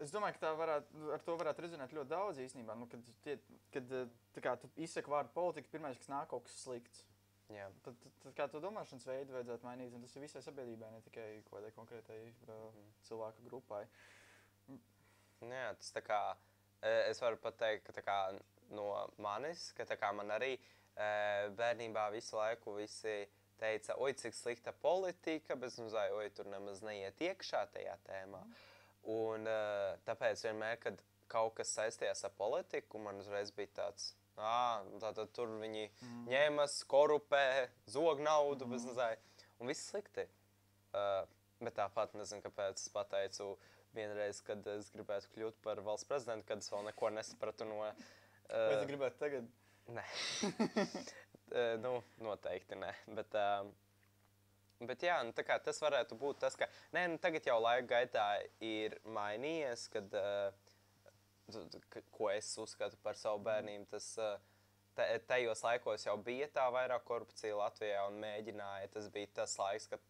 Es 0.00 0.08
domāju, 0.14 0.32
ka 0.38 0.46
tā 0.46 0.50
varētu, 0.56 0.96
nu, 0.96 1.08
ar 1.12 1.20
to 1.20 1.34
varētu 1.36 1.60
rezonēt 1.60 1.90
ļoti 1.92 2.08
daudz 2.08 2.38
īstenībā. 2.40 2.72
Nu, 2.80 2.86
kad 2.88 3.04
tie, 3.20 3.34
kad 3.74 3.90
tā 4.32 4.40
kā, 4.40 4.54
tu 4.56 4.70
izsaki 4.80 5.12
vārdu 5.12 5.28
politika, 5.34 5.68
pirmais, 5.74 5.98
kas 6.00 6.08
nāk, 6.08 6.30
kaut 6.30 6.46
kas 6.46 6.54
slikts. 6.62 7.02
Jā. 7.52 7.66
Tad, 7.84 7.98
tad, 8.00 8.14
tad 8.22 8.36
kā 8.38 8.46
to 8.48 8.62
domāšanas 8.64 9.04
veidu 9.04 9.34
vajadzētu 9.34 9.66
mainīt, 9.66 9.92
un 9.92 10.06
tas 10.06 10.14
ir 10.16 10.24
visai 10.24 10.40
sabiedrībai, 10.46 10.88
ne 10.94 11.02
tikai 11.04 11.26
kaut 11.50 11.58
kādai 11.58 11.72
konkrētai 11.76 12.18
uh, 12.30 12.54
Mhm. 12.70 12.86
cilvēku 13.10 13.44
grupai. 13.50 13.82
Jā, 15.40 15.66
tas 15.76 15.92
tā 15.92 16.02
kā 16.04 16.20
es 17.10 17.20
varu 17.20 17.36
pateikt, 17.36 17.84
ka 17.84 17.92
tā 17.92 18.04
kā 18.04 18.16
no 18.74 18.86
manis, 19.22 19.70
ka 19.76 20.12
man 20.16 20.32
arī 20.34 20.54
e, 20.56 20.60
bērnībā 21.58 22.08
visu 22.14 22.38
laiku 22.38 22.76
visi 22.78 23.22
teica, 23.60 23.96
oi, 24.00 24.12
cik 24.16 24.36
slikta 24.36 24.72
politika, 24.72 25.56
bet 25.56 25.76
nezināju, 25.78 26.20
oi, 26.22 26.30
tur 26.36 26.48
nemaz 26.52 26.82
neiet 26.86 27.20
iekšā 27.20 27.66
tajā 27.74 27.96
tēmā. 28.08 28.40
Un 29.12 29.48
e, 29.48 29.58
tāpēc 30.08 30.46
vienmēr, 30.48 30.78
kad 30.82 31.02
kaut 31.30 31.56
kas 31.60 31.74
saistījās 31.76 32.24
ar 32.26 32.34
politiku, 32.38 33.00
man 33.02 33.20
uzreiz 33.22 33.52
bija 33.54 33.74
tāds. 33.82 34.14
Ah, 34.40 34.80
tātad 35.02 35.34
tur 35.36 35.50
viņi 35.60 35.84
mm. 35.90 36.22
ņēmas, 36.30 36.78
korupē, 36.88 37.68
zog 37.90 38.22
naudu, 38.24 38.64
mm. 38.64 38.72
bez 38.72 38.86
nezināju, 38.88 39.44
un 39.60 39.72
viss 39.72 39.90
slikti. 39.92 40.24
Uh, 40.90 41.26
bet 41.60 41.76
tāpat 41.76 42.16
nezinu, 42.16 42.42
kāpēc 42.44 42.80
es 42.80 42.88
pateicu 42.92 43.52
vienreiz, 43.94 44.40
kad 44.46 44.64
es 44.72 44.88
gribētu 44.94 45.30
kļūt 45.34 45.60
par 45.64 45.82
valsts 45.84 46.08
prezidentu, 46.08 46.46
kad 46.48 46.62
es 46.62 46.72
vēl 46.72 46.88
neko 46.88 47.12
nesapratu 47.14 47.68
no. 47.68 47.82
Vai 48.50 48.76
tu 48.80 48.86
gribētu 48.90 49.20
tagad? 49.20 49.50
nē, 49.94 50.04
uh, 51.50 51.76
nu, 51.84 51.94
noteikti 52.24 52.78
nē. 52.78 52.90
Bet, 53.16 53.36
uh, 53.38 54.84
bet 54.86 55.06
jā, 55.06 55.18
nu, 55.26 55.34
tas 55.34 55.82
varētu 55.82 56.18
būt 56.20 56.42
tas, 56.44 56.58
ka 56.58 56.68
nē, 56.96 57.06
nu, 57.14 57.18
tagad 57.22 57.46
jau 57.50 57.58
laika 57.62 57.88
gaitā 57.94 58.26
ir 58.64 58.98
mainījies, 59.06 59.88
kad, 59.94 60.14
ko 62.14 62.30
es 62.32 62.52
uzskatu 62.62 62.98
par 63.02 63.18
savu 63.18 63.42
bērnību. 63.46 63.88
Tas, 63.90 64.12
ta- 64.98 65.10
tajos 65.32 65.64
laikos 65.66 66.06
jau 66.06 66.16
bija 66.22 66.50
tā 66.54 66.68
vairāk 66.72 67.04
korupcija 67.08 67.58
Latvijā 67.58 68.06
un 68.10 68.20
mēģināja. 68.22 68.92
Tas 68.94 69.10
bija 69.12 69.32
tas 69.42 69.56
laiks, 69.60 69.90
kad 69.90 70.06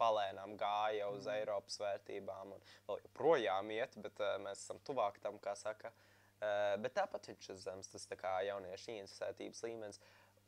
palēnām 0.00 0.56
gāja 0.58 1.10
uz 1.12 1.26
mm. 1.28 1.34
Eiropas 1.36 1.76
vērtībām 1.78 2.56
un 2.56 2.64
vēl 2.88 3.04
joprojām 3.04 3.68
iet, 3.76 3.92
bet 4.02 4.18
mēs 4.42 4.64
esam 4.64 4.80
tuvāk 4.86 5.20
tam, 5.22 5.36
kā 5.42 5.52
saka. 5.58 5.92
Uh, 5.92 6.11
bet 6.82 6.94
tāpat 6.98 7.28
viņš 7.30 7.50
ir 7.52 7.60
zems, 7.62 7.88
tas 7.92 8.06
kā 8.18 8.32
jauniešu 8.48 8.96
interesētības 8.96 9.62
līmenis. 9.66 10.00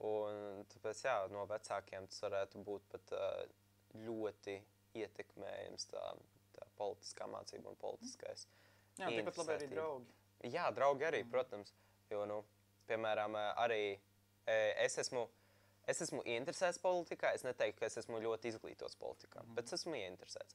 Un 0.05 0.65
tāpēc, 0.73 1.05
jā, 1.07 1.17
no 1.31 1.45
vecākiem 1.47 2.09
tas 2.11 2.21
varētu 2.25 2.63
būt 2.67 2.83
pat 2.91 3.13
uh, 3.15 3.45
ļoti 4.03 4.57
ietekmējams 4.99 5.87
tā, 5.93 6.03
tā 6.57 6.67
politiskā 6.79 7.29
mācība 7.31 7.71
un 7.71 7.79
politiskais. 7.81 8.47
Jā, 8.99 9.09
tikpat 9.11 9.39
labi 9.43 9.55
arī 9.59 9.69
draugi. 9.71 10.13
Jā, 10.51 10.67
draugi 10.75 11.07
arī, 11.09 11.23
Mm. 11.25 11.31
protams. 11.31 11.73
Jo, 12.11 12.25
nu, 12.27 12.45
piemēram, 12.89 13.37
eh, 13.37 13.55
arī 13.65 13.99
es 14.85 14.99
esmu, 14.99 15.29
es 15.89 16.01
esmu 16.01 16.23
interesēts 16.25 16.79
politikā. 16.79 17.33
Es 17.35 17.43
neteiktu, 17.43 17.79
ka 17.81 17.87
es 17.87 17.97
esmu 17.97 18.21
ļoti 18.21 18.53
izglītots 18.53 18.97
politikā, 19.01 19.43
Mhm. 19.43 19.55
bet 19.55 19.65
es 19.73 19.73
esmu 19.81 19.95
interesēts. 19.95 20.55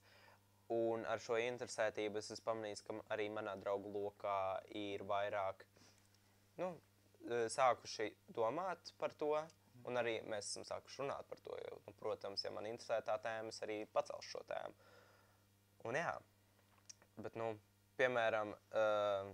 Un 0.69 1.05
ar 1.09 1.21
šo 1.23 1.39
interesētību 1.41 2.19
es 2.21 2.29
esmu 2.35 2.45
pamanījis, 2.45 2.83
ka 2.85 2.95
arī 3.15 3.25
manā 3.33 3.55
draugu 3.57 3.89
lokā 3.89 4.59
ir 4.77 5.01
vairāk 5.09 5.63
nu, 6.61 6.75
eh, 7.25 7.47
sākuši 7.49 8.11
domāt 8.35 8.93
par 8.99 9.15
to. 9.17 9.33
Un 9.87 9.95
arī 9.95 10.17
mēs 10.27 10.51
esam 10.51 10.65
sākuši 10.67 11.01
runāt 11.01 11.27
par 11.29 11.39
to. 11.39 11.55
Jo, 11.63 11.79
nu, 11.87 11.93
protams, 12.01 12.43
ja 12.43 12.51
man 12.51 12.67
interesē 12.67 12.99
tā 13.07 13.15
tēma, 13.23 13.53
es 13.53 13.61
arī 13.65 13.79
pacelšu 13.93 14.33
šo 14.35 14.41
tēmu. 14.49 14.89
Un 15.87 15.95
jā, 15.95 16.11
bet, 17.17 17.37
nu, 17.39 17.53
piemēram, 17.97 18.51
uh, 18.75 19.29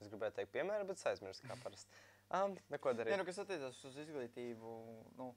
es 0.00 0.10
gribēju 0.12 0.36
teikt, 0.36 0.52
piemēram, 0.52 0.86
bet 0.90 1.00
es 1.00 1.08
aizmirsu, 1.08 1.46
kā 1.48 1.56
parasti. 1.62 2.02
Um, 2.36 2.56
neko 2.74 2.92
Nē, 2.92 2.98
darīt. 3.00 3.16
nu, 3.20 3.24
kas 3.24 3.38
attiecas 3.38 3.80
uz 3.88 3.96
izglītību, 4.02 4.72
nu, 5.18 5.30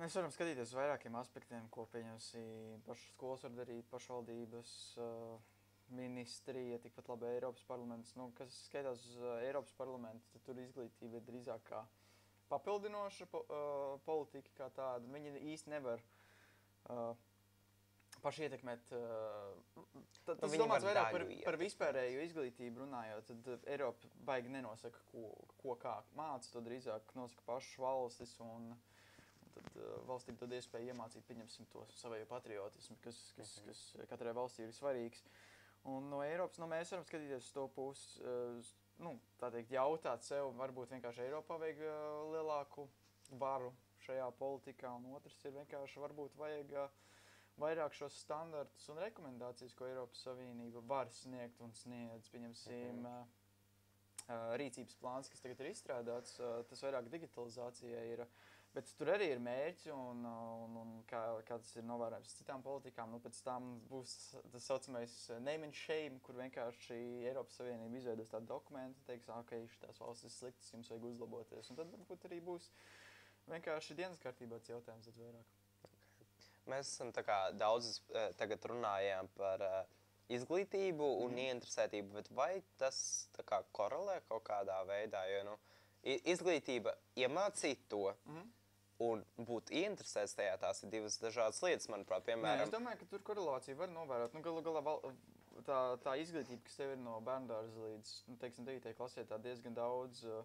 mēs 0.00 0.16
varam 0.18 0.32
skatīties 0.34 0.70
uz 0.70 0.78
vairākiem 0.78 1.16
aspektiem, 1.18 1.66
ko 1.74 1.86
pieņemsim. 1.92 2.84
Pašas 2.86 3.10
skolas 3.14 3.44
var 3.46 3.56
darīt, 3.58 3.88
pašvaldības, 3.92 4.72
uh, 5.02 5.58
ministrija, 5.94 6.78
tikpat 6.82 7.10
labi 7.12 7.28
Eiropas 7.32 7.66
parlaments. 7.68 8.14
Nu, 8.18 8.30
kas 8.38 8.54
skaitās 8.68 9.04
uz 9.10 9.20
uh, 9.20 9.36
Eiropas 9.44 9.74
parlamentu, 9.78 10.26
tad 10.32 10.46
tur 10.48 10.62
izglītība 10.62 11.20
ir 11.20 11.28
drīzāk 11.28 11.68
kā 11.68 11.84
papildinoša 12.48 13.26
po, 13.32 13.44
uh, 13.48 14.00
politika 14.06 14.52
kā 14.58 14.70
tāda. 14.74 15.08
Viņi 15.12 15.36
īsti 15.54 15.72
nevar 15.72 16.02
uh, 16.92 17.14
paši 18.24 18.46
ietekmēt. 18.48 18.92
Uh, 18.94 19.84
tad, 20.24 20.38
Nu, 20.38 20.40
tas 20.46 20.56
domāts 20.60 20.86
vairāk 20.86 21.10
par, 21.12 21.24
daļu 21.26 21.44
par 21.46 21.58
vispārēju 21.60 22.24
izglītību 22.28 22.84
runājot. 22.84 23.30
Tad 23.30 23.52
uh, 23.52 23.68
Eiropa 23.74 24.12
baigi 24.28 24.52
nenosaka, 24.52 25.02
ko, 25.10 25.30
ko 25.60 25.76
kā 25.80 25.98
māca. 26.18 26.52
To 26.54 26.64
drīzāk 26.64 27.14
nosaka 27.18 27.46
pašas 27.48 27.78
valstis. 27.82 28.36
Un, 28.44 28.70
un 28.72 28.76
tad 29.54 29.68
uh, 29.76 29.94
valstīm 30.08 30.36
dod 30.40 30.52
iespēju 30.52 30.92
iemācīt, 30.92 31.24
pieņemsim 31.28 31.66
to 31.72 31.84
savu 31.94 32.18
patriotismu, 32.30 32.96
kas, 33.04 33.20
kas, 33.36 33.56
Mhm. 33.60 33.68
kas 33.68 34.08
katrai 34.10 34.32
valstī 34.36 34.66
ir 34.66 34.72
svarīgs. 34.76 35.22
Un 35.84 36.08
no 36.10 36.22
Eiropas 36.24 36.58
nu, 36.58 36.66
mēs 36.66 36.90
varam 36.94 37.04
skatīties 37.04 37.44
uz 37.48 37.52
to 37.52 37.68
pusi, 37.68 38.20
uh, 38.22 38.60
nu, 39.04 39.18
tā 39.40 39.50
teikt, 39.52 39.70
jautāt 39.70 40.22
sev, 40.24 40.52
varbūt 40.56 40.92
vienkārši 40.94 41.26
Eiropā 41.28 41.58
vajag 41.60 41.80
uh, 41.84 42.32
lielāku 42.34 42.88
varu 43.40 43.72
šajā 44.06 44.30
politikā, 44.38 44.90
un 44.96 45.14
otrs 45.16 45.44
ir 45.44 45.52
vienkārši 45.58 46.00
varbūt 46.00 46.36
vajag 46.36 46.72
uh, 46.72 46.88
vairāk 47.60 47.92
šos 47.94 48.16
standartus 48.24 48.88
un 48.90 48.98
rekomendācijas, 48.98 49.74
ko 49.78 49.86
Eiropas 49.86 50.24
Savienība 50.26 50.80
var 50.90 51.06
sniegt 51.14 51.60
un 51.62 51.72
sniedz. 51.72 52.28
Pieņemsim, 52.32 53.00
Mhm. 53.04 53.06
uh, 54.28 54.56
rīcības 54.58 54.96
plāns, 55.00 55.28
kas 55.30 55.40
tagad 55.44 55.60
ir 55.60 55.70
izstrādāts, 55.70 56.38
uh, 56.40 56.62
tas 56.64 56.80
vairāk 56.82 57.08
digitalizācijai 57.12 58.06
ir. 58.16 58.26
Bet 58.74 58.88
tur 58.98 59.06
arī 59.12 59.28
ir 59.30 59.38
mērķi, 59.38 59.92
un, 59.94 60.24
un, 60.26 60.76
un 60.80 60.94
kā, 61.06 61.20
kā 61.46 61.60
tas 61.62 61.76
ir 61.78 61.84
novērojams 61.86 62.32
citām 62.40 62.62
politikām, 62.64 63.12
nu, 63.14 63.20
pēc 63.22 63.36
tam 63.46 63.68
būs 63.86 64.14
tas 64.50 64.66
saucamais 64.66 65.14
name 65.46 65.68
and 65.68 65.76
shame, 65.78 66.18
kur 66.26 66.34
vienkārši 66.40 66.96
Eiropas 67.30 67.60
Savienība 67.60 68.00
izveidos 68.00 68.32
tādu 68.32 68.50
dokumentu, 68.50 69.04
teiks, 69.06 69.28
ka 69.30 69.60
šīs 69.60 70.00
valstis 70.02 70.38
sliktas, 70.40 70.72
jums 70.74 70.90
vajag 70.90 71.06
uzlaboties. 71.12 71.70
Un 71.70 71.78
tad 71.78 71.92
varbūt 71.94 72.26
arī 72.26 72.40
būs 72.48 72.66
vienkārši 73.52 73.94
dienas 74.00 74.18
kārtībā 74.24 74.58
tas 74.58 74.72
jautājums 74.72 75.06
daudz 75.06 75.22
vairāk. 75.22 75.54
Mēs 76.72 76.90
esam 76.96 77.12
daudz 77.60 78.00
eh, 78.10 78.32
tagad 78.40 78.66
runājām 78.72 79.28
par 79.36 79.62
eh, 79.62 79.78
izglītību 80.34 81.12
un 81.22 81.30
Mhm. 81.30 81.44
ieinteresētību, 81.44 82.12
bet 82.18 82.30
vai 82.32 82.62
tas 82.78 83.28
kā 83.44 83.62
korelē 83.72 84.20
kaut 84.28 84.42
kādā 84.50 84.80
veidā? 84.88 85.22
Jo 85.30 85.44
nu, 85.52 85.56
izglītība 86.04 86.96
iemācīt 87.16 87.88
to 87.88 88.16
Mm 88.24 88.36
-hmm. 88.36 88.63
Un 89.02 89.22
būt 89.38 89.72
ieinteresēts 89.74 90.36
tajā, 90.38 90.56
tās 90.62 90.82
ir 90.84 90.92
divas 90.92 91.18
dažādas 91.22 91.62
lietas, 91.64 91.88
manuprāt. 91.90 92.24
Nē, 92.24 92.34
Piemēram, 92.34 92.66
es 92.66 92.74
domāju, 92.74 93.00
ka 93.00 93.08
tur 93.10 93.24
korelācija 93.26 93.78
var 93.78 93.90
novērot. 93.94 94.36
Nu, 94.36 94.42
galu 94.44 94.62
galā 94.66 94.82
val, 94.86 95.00
tā, 95.66 95.78
tā 96.04 96.16
izglītība, 96.22 96.62
kas 96.66 96.78
tev 96.80 96.94
ir 96.94 97.00
no 97.02 97.16
bērnās 97.24 97.72
līdz 97.78 98.12
nu, 98.30 98.38
teiksim, 98.42 98.68
9. 98.68 98.94
klasē, 98.98 99.26
tā 99.28 99.38
diezgan 99.42 99.76
daudz 99.76 100.22
uh, 100.28 100.44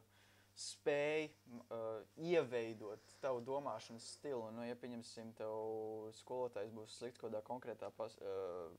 spēj 0.59 1.29
uh, 1.29 2.01
ieveidot 2.17 3.15
tavu 3.23 3.43
domāšanas 3.45 4.09
stilu. 4.17 4.49
Nu, 4.55 4.65
ja 4.67 4.77
pieņemsim, 4.79 5.33
tev 5.39 6.09
skolotājs 6.19 6.73
būs 6.75 6.97
slikts 6.99 7.21
kādā 7.21 7.43
konkrētā 7.45 7.91
pas, 7.95 8.17
uh, 8.23 8.73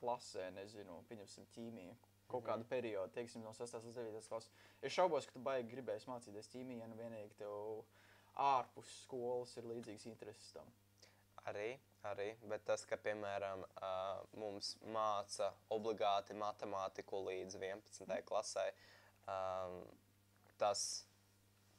klasē, 0.00 0.50
nezinu, 0.56 1.02
pieņemsim 1.08 1.48
ķīmiju. 1.54 1.96
Kaut 2.30 2.44
kādu 2.46 2.66
periodu, 2.70 3.10
teiksim, 3.16 3.42
no 3.42 3.50
6. 3.56 3.80
līdz 3.88 3.96
9. 3.98 4.28
klases. 4.30 4.52
Es 4.86 4.94
šaubos, 4.94 5.26
ka 5.26 5.34
tu 5.34 5.42
baigi 5.42 5.72
gribēsi 5.72 6.06
mācīties 6.10 6.50
ķīmiju, 6.52 6.78
ja 6.78 6.86
nu 6.86 6.98
vienīgi 6.98 7.34
tev 7.40 7.80
ārpus 8.40 8.90
skolas 9.04 9.56
ir 9.60 9.68
līdzīgs 9.68 10.06
intereses 10.10 10.54
tam. 10.56 10.68
Arī, 11.48 11.72
arī, 12.08 12.28
bet 12.50 12.66
tas, 12.68 12.84
ka, 12.88 12.98
piemēram, 13.00 13.62
ā, 13.80 13.92
mums 14.40 14.74
māca 14.92 15.50
obligāti 15.72 16.36
matemātiku 16.36 17.22
līdz 17.28 17.56
11. 17.56 18.18
klasē, 18.28 18.66
ām, 19.32 19.78
tas, 20.60 20.84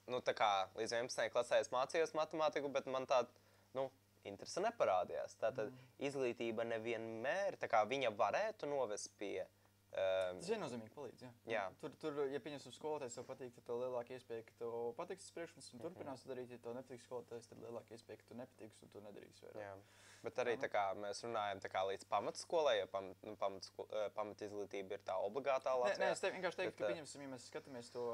nu, 0.10 0.22
tā 0.26 0.34
kā 0.38 0.52
līdz 0.80 0.98
11. 0.98 1.30
klasē 1.34 1.62
es 1.62 1.70
mācījos 1.74 2.16
matemātiku, 2.18 2.72
bet 2.74 2.90
man 2.90 3.06
tāda, 3.10 3.30
nu, 3.78 3.90
interese 4.28 4.62
neparādījās. 4.66 5.38
Tātad 5.42 5.70
mm. 5.70 5.88
izglītība 6.10 6.66
nevienmēr, 6.70 7.58
tā 7.62 7.70
kā 7.72 7.84
viņa 7.90 8.14
varētu 8.18 8.70
novest 8.70 9.14
pie. 9.22 9.46
Um, 9.92 10.38
Tas 10.40 10.48
viennozīmīgi 10.48 10.94
palīdz. 10.96 11.24
Jā. 11.26 11.30
Jā. 11.52 11.64
Tur, 11.82 11.92
tur, 12.00 12.20
ja 12.32 12.40
pieņemsim 12.40 12.72
skolotājs, 12.72 13.18
tev 13.18 13.26
patīk, 13.28 13.52
tad 13.58 13.66
tev 13.68 13.82
lielāka 13.82 14.16
iespēja, 14.16 14.46
ka 14.48 14.54
tev 14.62 14.76
patiks 14.96 15.26
tas 15.28 15.36
priekšmets 15.36 15.74
un 15.76 15.82
turpinās 15.84 16.24
to 16.24 16.32
darīt. 16.32 16.54
Ja 16.54 16.62
tev 16.64 16.78
nepatiks 16.78 17.04
skolotājs, 17.10 17.50
tad 17.52 17.60
lielāka 17.60 17.98
iespēja, 17.98 18.22
ka 18.22 18.30
tu 18.30 18.38
nepatiks 18.40 18.80
un 18.86 18.94
tu 18.94 19.02
nedarīsi 19.04 19.44
vairāk. 19.50 19.66
Jā. 19.66 19.74
Bet 20.22 20.40
arī 20.44 20.54
tā 20.62 20.70
kā 20.72 20.86
mēs 20.96 21.24
runājam 21.26 21.60
kā 21.74 21.82
līdz 21.90 22.08
pamatskolai, 22.08 22.78
jo 22.78 22.88
pam, 22.94 23.12
nu, 23.26 23.36
pamatsko, 23.42 23.88
eh, 23.90 24.08
pamatizglītība 24.16 24.96
ir 24.96 25.04
tā 25.08 25.18
obligātā 25.28 25.74
Nē, 25.74 25.84
Latvijā. 25.84 26.06
nē, 26.06 26.12
es 26.16 26.24
te 26.24 26.32
vienkārši 26.38 26.62
teiktu, 26.62 26.72
Bet, 26.72 26.78
ka, 26.78 26.86
ā, 26.86 26.94
pieņemsim, 26.94 27.26
ja 27.26 27.32
mēs 27.34 27.50
skatāmies 27.50 27.92
to 27.92 28.08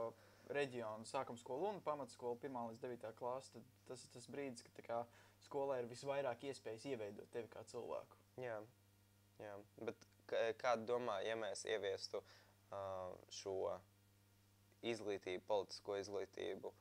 reģionu, 0.55 1.05
sākuma 1.05 1.37
skolu 1.37 1.69
un 1.73 1.81
pamatskolu 1.83 2.39
1 2.41 2.71
līdz 2.71 2.85
9 2.85 3.13
klasi, 3.19 3.53
tad 3.53 3.71
tas 3.91 4.05
ir 4.05 4.13
tas 4.15 4.29
brīdis, 4.31 4.63
kad 4.63 4.85
kā, 4.87 5.01
skolā 5.45 5.81
ir 5.81 5.91
visvairāk 5.91 6.47
iespējas 6.47 6.87
ieveidot 6.89 7.29
tevi 7.35 7.51
kā 7.51 7.61
cilvēku. 7.67 8.23
Jā, 8.41 8.61
jā. 9.43 9.57
bet 9.83 10.07
kāda 10.61 10.85
domā, 10.85 11.19
ja 11.25 11.35
mēs 11.35 11.65
ieviestu 11.65 12.21
uh, 12.21 13.13
šo 13.29 13.79
izglītību, 14.87 15.43
politisko 15.47 15.97
izglītību 16.01 16.71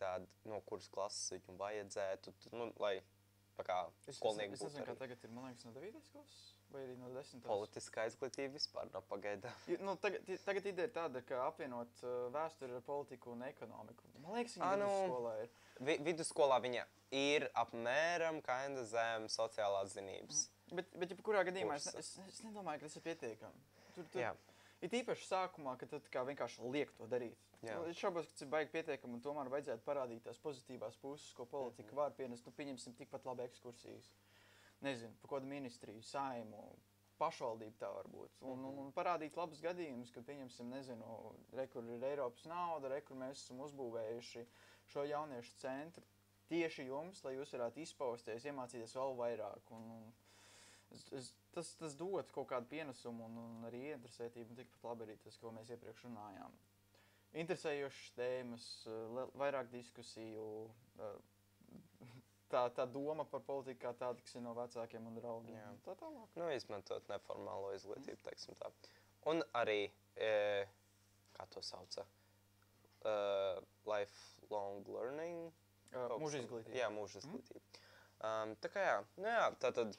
tāda, 0.00 0.26
no 0.48 0.60
kuras 0.68 0.88
klases 0.92 1.32
viņu 1.34 1.56
vajadzētu, 1.60 2.32
tu- 2.42 2.56
nu, 2.56 2.72
lai 2.80 3.00
kā 3.60 3.82
skolnieki 4.16 4.54
es 4.56 4.62
nezinu, 4.62 4.84
būtu 4.86 4.88
kā 4.88 4.98
tagad 5.02 5.24
ir. 5.24 5.30
Man 5.36 5.44
liekas, 5.50 5.64
no 5.66 5.72
9. 5.76 6.06
klases 6.12 6.46
vai 6.70 6.82
arī 6.86 6.94
no 6.96 7.08
10. 7.12 7.42
politiskā 7.44 8.06
izglītība 8.08 8.54
vispār 8.54 8.88
nav 8.94 9.02
pagaidām. 9.10 9.52
Ja, 9.68 9.76
Nu, 9.84 9.96
tagad, 10.00 10.24
tagad 10.46 10.66
ideja 10.70 10.86
ir 10.88 10.94
tāda, 10.94 11.20
ka 11.26 11.42
apvienot 11.48 12.00
uh, 12.06 12.30
vēsturi 12.32 12.76
ar 12.78 12.84
politiku 12.86 13.32
un 13.34 13.42
ekonomiku. 13.42 14.08
Man 14.22 14.38
liekas, 14.38 14.54
viņa 14.56 14.76
nu, 14.80 14.86
vidusskolā 14.88 15.34
ir. 15.42 15.50
Vi, 15.80 15.98
vidusskolā 16.08 16.60
viņa 16.64 16.86
ir 17.10 17.48
apmēram 17.64 18.40
kinda 18.46 18.84
zem 18.84 19.26
sociālās 19.28 19.92
zinības. 19.98 20.46
Bet, 20.76 20.90
bet 21.02 21.10
jebkurā 21.14 21.42
gadījumā 21.48 21.76
es, 21.80 21.86
es, 21.98 22.10
es 22.28 22.40
nedomāju, 22.46 22.80
ka 22.82 22.86
tas 22.88 22.96
ir 23.00 23.02
pietiekami. 23.06 23.62
Tur, 23.94 24.06
tur, 24.12 24.20
Jā. 24.22 24.34
Ir 24.80 24.94
īpaši 25.02 25.26
sākumā, 25.28 25.74
kad 25.76 25.90
tu 25.92 25.98
vienkārši 26.24 26.68
liek 26.72 26.92
to 26.96 27.06
darīt. 27.10 27.36
Jā. 27.60 27.74
Nu, 27.76 27.88
Es 27.90 27.98
šaubos, 28.00 28.26
ka 28.30 28.32
tas 28.32 28.46
ir 28.46 28.48
baigi 28.54 28.70
pietiekami, 28.72 29.18
un 29.18 29.20
tomēr 29.24 29.50
vajadzētu 29.52 29.84
parādīt 29.84 30.22
tās 30.24 30.38
pozitīvās 30.40 30.96
puses, 31.02 31.32
ko 31.36 31.44
politika 31.44 31.90
Mhm. 31.90 31.96
var 31.96 32.14
pienest. 32.16 32.46
Nu, 32.46 32.52
pieņemsim 32.56 32.94
tikpat 32.96 33.26
labi 33.28 33.44
ekskursijas. 33.44 34.08
Nezinu, 34.80 35.12
par 35.20 35.34
kādu 35.34 35.50
ministriju, 35.50 36.00
saimu, 36.02 36.62
pašvaldību 37.20 37.76
tā 37.82 37.90
var 37.92 38.08
būt. 38.08 38.38
Un, 38.40 38.64
un, 38.64 38.78
un 38.86 38.92
parādīt 38.96 39.36
labus 39.36 39.60
gadījumus, 39.60 40.10
kad, 40.14 40.24
pieņemsim, 40.24 40.70
nezinu, 40.72 41.34
re, 41.52 41.66
kur 41.68 41.84
ir 41.84 42.06
Eiropas 42.14 42.46
nauda, 42.48 42.88
re, 42.88 43.02
kur 43.04 43.16
mēs 43.20 43.42
esam 43.44 43.60
uzbūvējuši 43.66 44.46
šo 44.94 45.04
jauniešu 45.04 45.58
centru 45.60 46.06
tieši 46.48 46.86
jums, 46.88 47.20
lai 47.24 47.36
jūs 47.36 47.52
varētu 47.54 47.78
izpausties, 47.84 48.44
iemācīties 48.48 48.96
vēl 48.96 49.12
vairāk. 49.20 49.68
Un, 49.76 49.84
un 49.98 50.08
es, 50.94 51.06
es, 51.18 51.30
tas, 51.54 51.72
tas 51.80 51.96
dod 51.98 52.30
kaut 52.34 52.48
kādu 52.52 52.70
pienesumu 52.70 53.26
un, 53.26 53.38
un 53.42 53.68
arī 53.68 53.86
interesētību, 53.94 54.52
un 54.52 54.60
tikpat 54.60 54.86
labi 54.90 55.06
arī 55.06 55.16
tas, 55.24 55.38
ko 55.40 55.52
mēs 55.56 55.72
iepriekš 55.74 56.06
runājām. 56.08 56.56
Interesējošas 57.40 58.14
tēmas, 58.16 58.66
eh, 58.90 59.20
vairāk 59.38 59.70
diskusiju, 59.70 60.46
eh, 60.98 61.74
tā, 62.52 62.64
tā 62.74 62.86
doma 62.90 63.26
par 63.28 63.44
politiku 63.46 63.84
kā 63.86 63.94
tāda, 64.02 64.24
kas 64.24 64.34
ir 64.34 64.46
no 64.46 64.54
vecākiem 64.58 65.06
un 65.06 65.18
draugiem. 65.18 65.58
Jā. 65.58 65.68
un 65.70 65.82
Tā 65.86 65.96
tālāk. 66.00 66.34
Nu, 66.40 66.50
izmantot 66.54 67.10
neformālo 67.12 67.74
izglītību, 67.78 68.24
teiksim 68.26 68.58
tā. 68.58 68.72
Un 69.30 69.44
arī, 69.54 69.84
e, 70.16 70.32
kā 71.36 71.44
to 71.52 71.60
sauca, 71.62 72.06
uh, 73.04 73.60
lifelong 73.88 74.88
learning. 74.88 75.50
Uh, 75.92 76.16
Mūža 76.22 76.40
izglītība. 76.44 76.76
Jā, 76.78 76.88
mūža 76.94 77.20
izglītība. 77.20 77.82
Um, 78.20 78.54
tā 78.60 78.70
kā 78.72 78.84
jā, 78.84 78.96
nu 79.20 79.28
jā, 79.28 79.44
tā 79.62 79.70
tad 79.76 79.96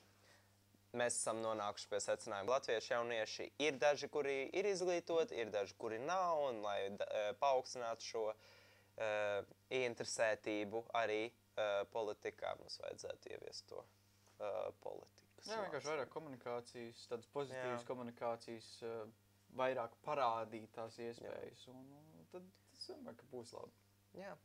mēs 0.98 1.17
esam 1.21 1.39
nonākuši 1.43 1.89
pie 1.91 2.00
secinājuma, 2.03 2.48
ka 2.48 2.57
latviešu 2.57 2.93
jaunieši 2.93 3.48
ir 3.63 3.77
daži, 3.81 4.10
kuri 4.12 4.36
ir 4.57 4.67
izglītoti, 4.71 5.38
ir 5.39 5.51
daži, 5.53 5.75
kuri 5.79 6.00
nav, 6.03 6.41
un 6.50 6.62
lai 6.65 6.79
eh, 6.89 7.31
paaugstinātu 7.41 8.07
šo 8.07 8.25
uh, 8.31 9.55
interesētību 9.71 10.83
arī 11.00 11.24
uh, 11.29 11.81
politikā, 11.93 12.53
mums 12.60 12.79
vajadzētu 12.83 13.33
ieviest 13.36 13.67
to 13.71 13.81
uh, 13.81 14.69
politikas. 14.83 15.48
Jā, 15.48 15.62
vienkārši 15.63 15.91
vairāk 15.93 16.12
komunikācijas, 16.13 17.05
tādas 17.10 17.29
pozitīvas 17.33 17.81
Jā. 17.81 17.88
komunikācijas, 17.88 18.71
uh, 18.86 19.31
vairāk 19.57 19.95
parādīt 20.05 20.69
tās 20.75 21.00
iespējas. 21.01 21.65
Un, 21.71 21.88
un 21.98 22.29
tad 22.33 22.45
domāju, 22.88 23.17
ka 23.17 23.29
būs 23.31 23.55
labi. 23.57 23.81
Jā, 24.19 24.36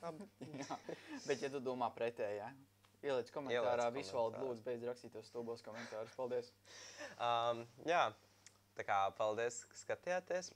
labi. 0.00 0.26
Jā. 0.64 0.80
Bet, 1.26 1.44
ja 1.44 1.52
tu 1.52 1.62
domā 1.64 1.90
pretējā, 1.94 2.50
ieliec 3.02 3.30
komentārā 3.34 3.86
komentārā. 4.34 4.42
lūdzu, 4.44 4.64
beidz 4.66 4.86
rakstīt 4.88 5.12
tos 5.14 5.28
stulbos 5.30 5.62
komentārus. 5.66 6.12
Paldies! 6.18 6.50
Um, 7.16 7.64
jā, 7.88 8.02
tā 8.78 8.86
kā 8.88 8.98
paldies, 9.18 9.62
ka 9.70 9.80
skatījāties. 9.84 10.52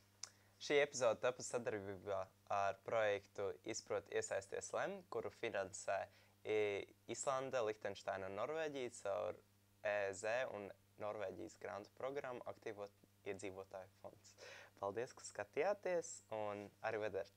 Šī 0.65 0.79
epizode 0.81 1.21
tapu 1.21 1.43
sadarbībā 1.45 2.21
ar 2.55 2.77
projektu 2.87 3.51
Izprot 3.69 4.07
iesaisties 4.15 4.71
LEM, 4.73 5.01
kuru 5.13 5.33
finansē 5.41 5.99
I- 6.45 6.85
Islande, 7.09 7.61
Lihtenšteina 7.67 8.29
un 8.31 8.37
Norvēģija 8.39 8.93
caur 9.03 9.41
EZ 9.85 10.25
un 10.57 10.71
Norvēģijas 11.03 11.57
grantu 11.61 11.91
programmu 11.99 12.45
Aktīvo 12.47 12.87
iedzīvotāju 13.27 13.91
fonds. 14.03 14.35
Paldies, 14.81 15.13
ka 15.17 15.25
skatījāties 15.25 16.11
un 16.37 16.69
arī 16.85 17.01
vedēt! 17.07 17.33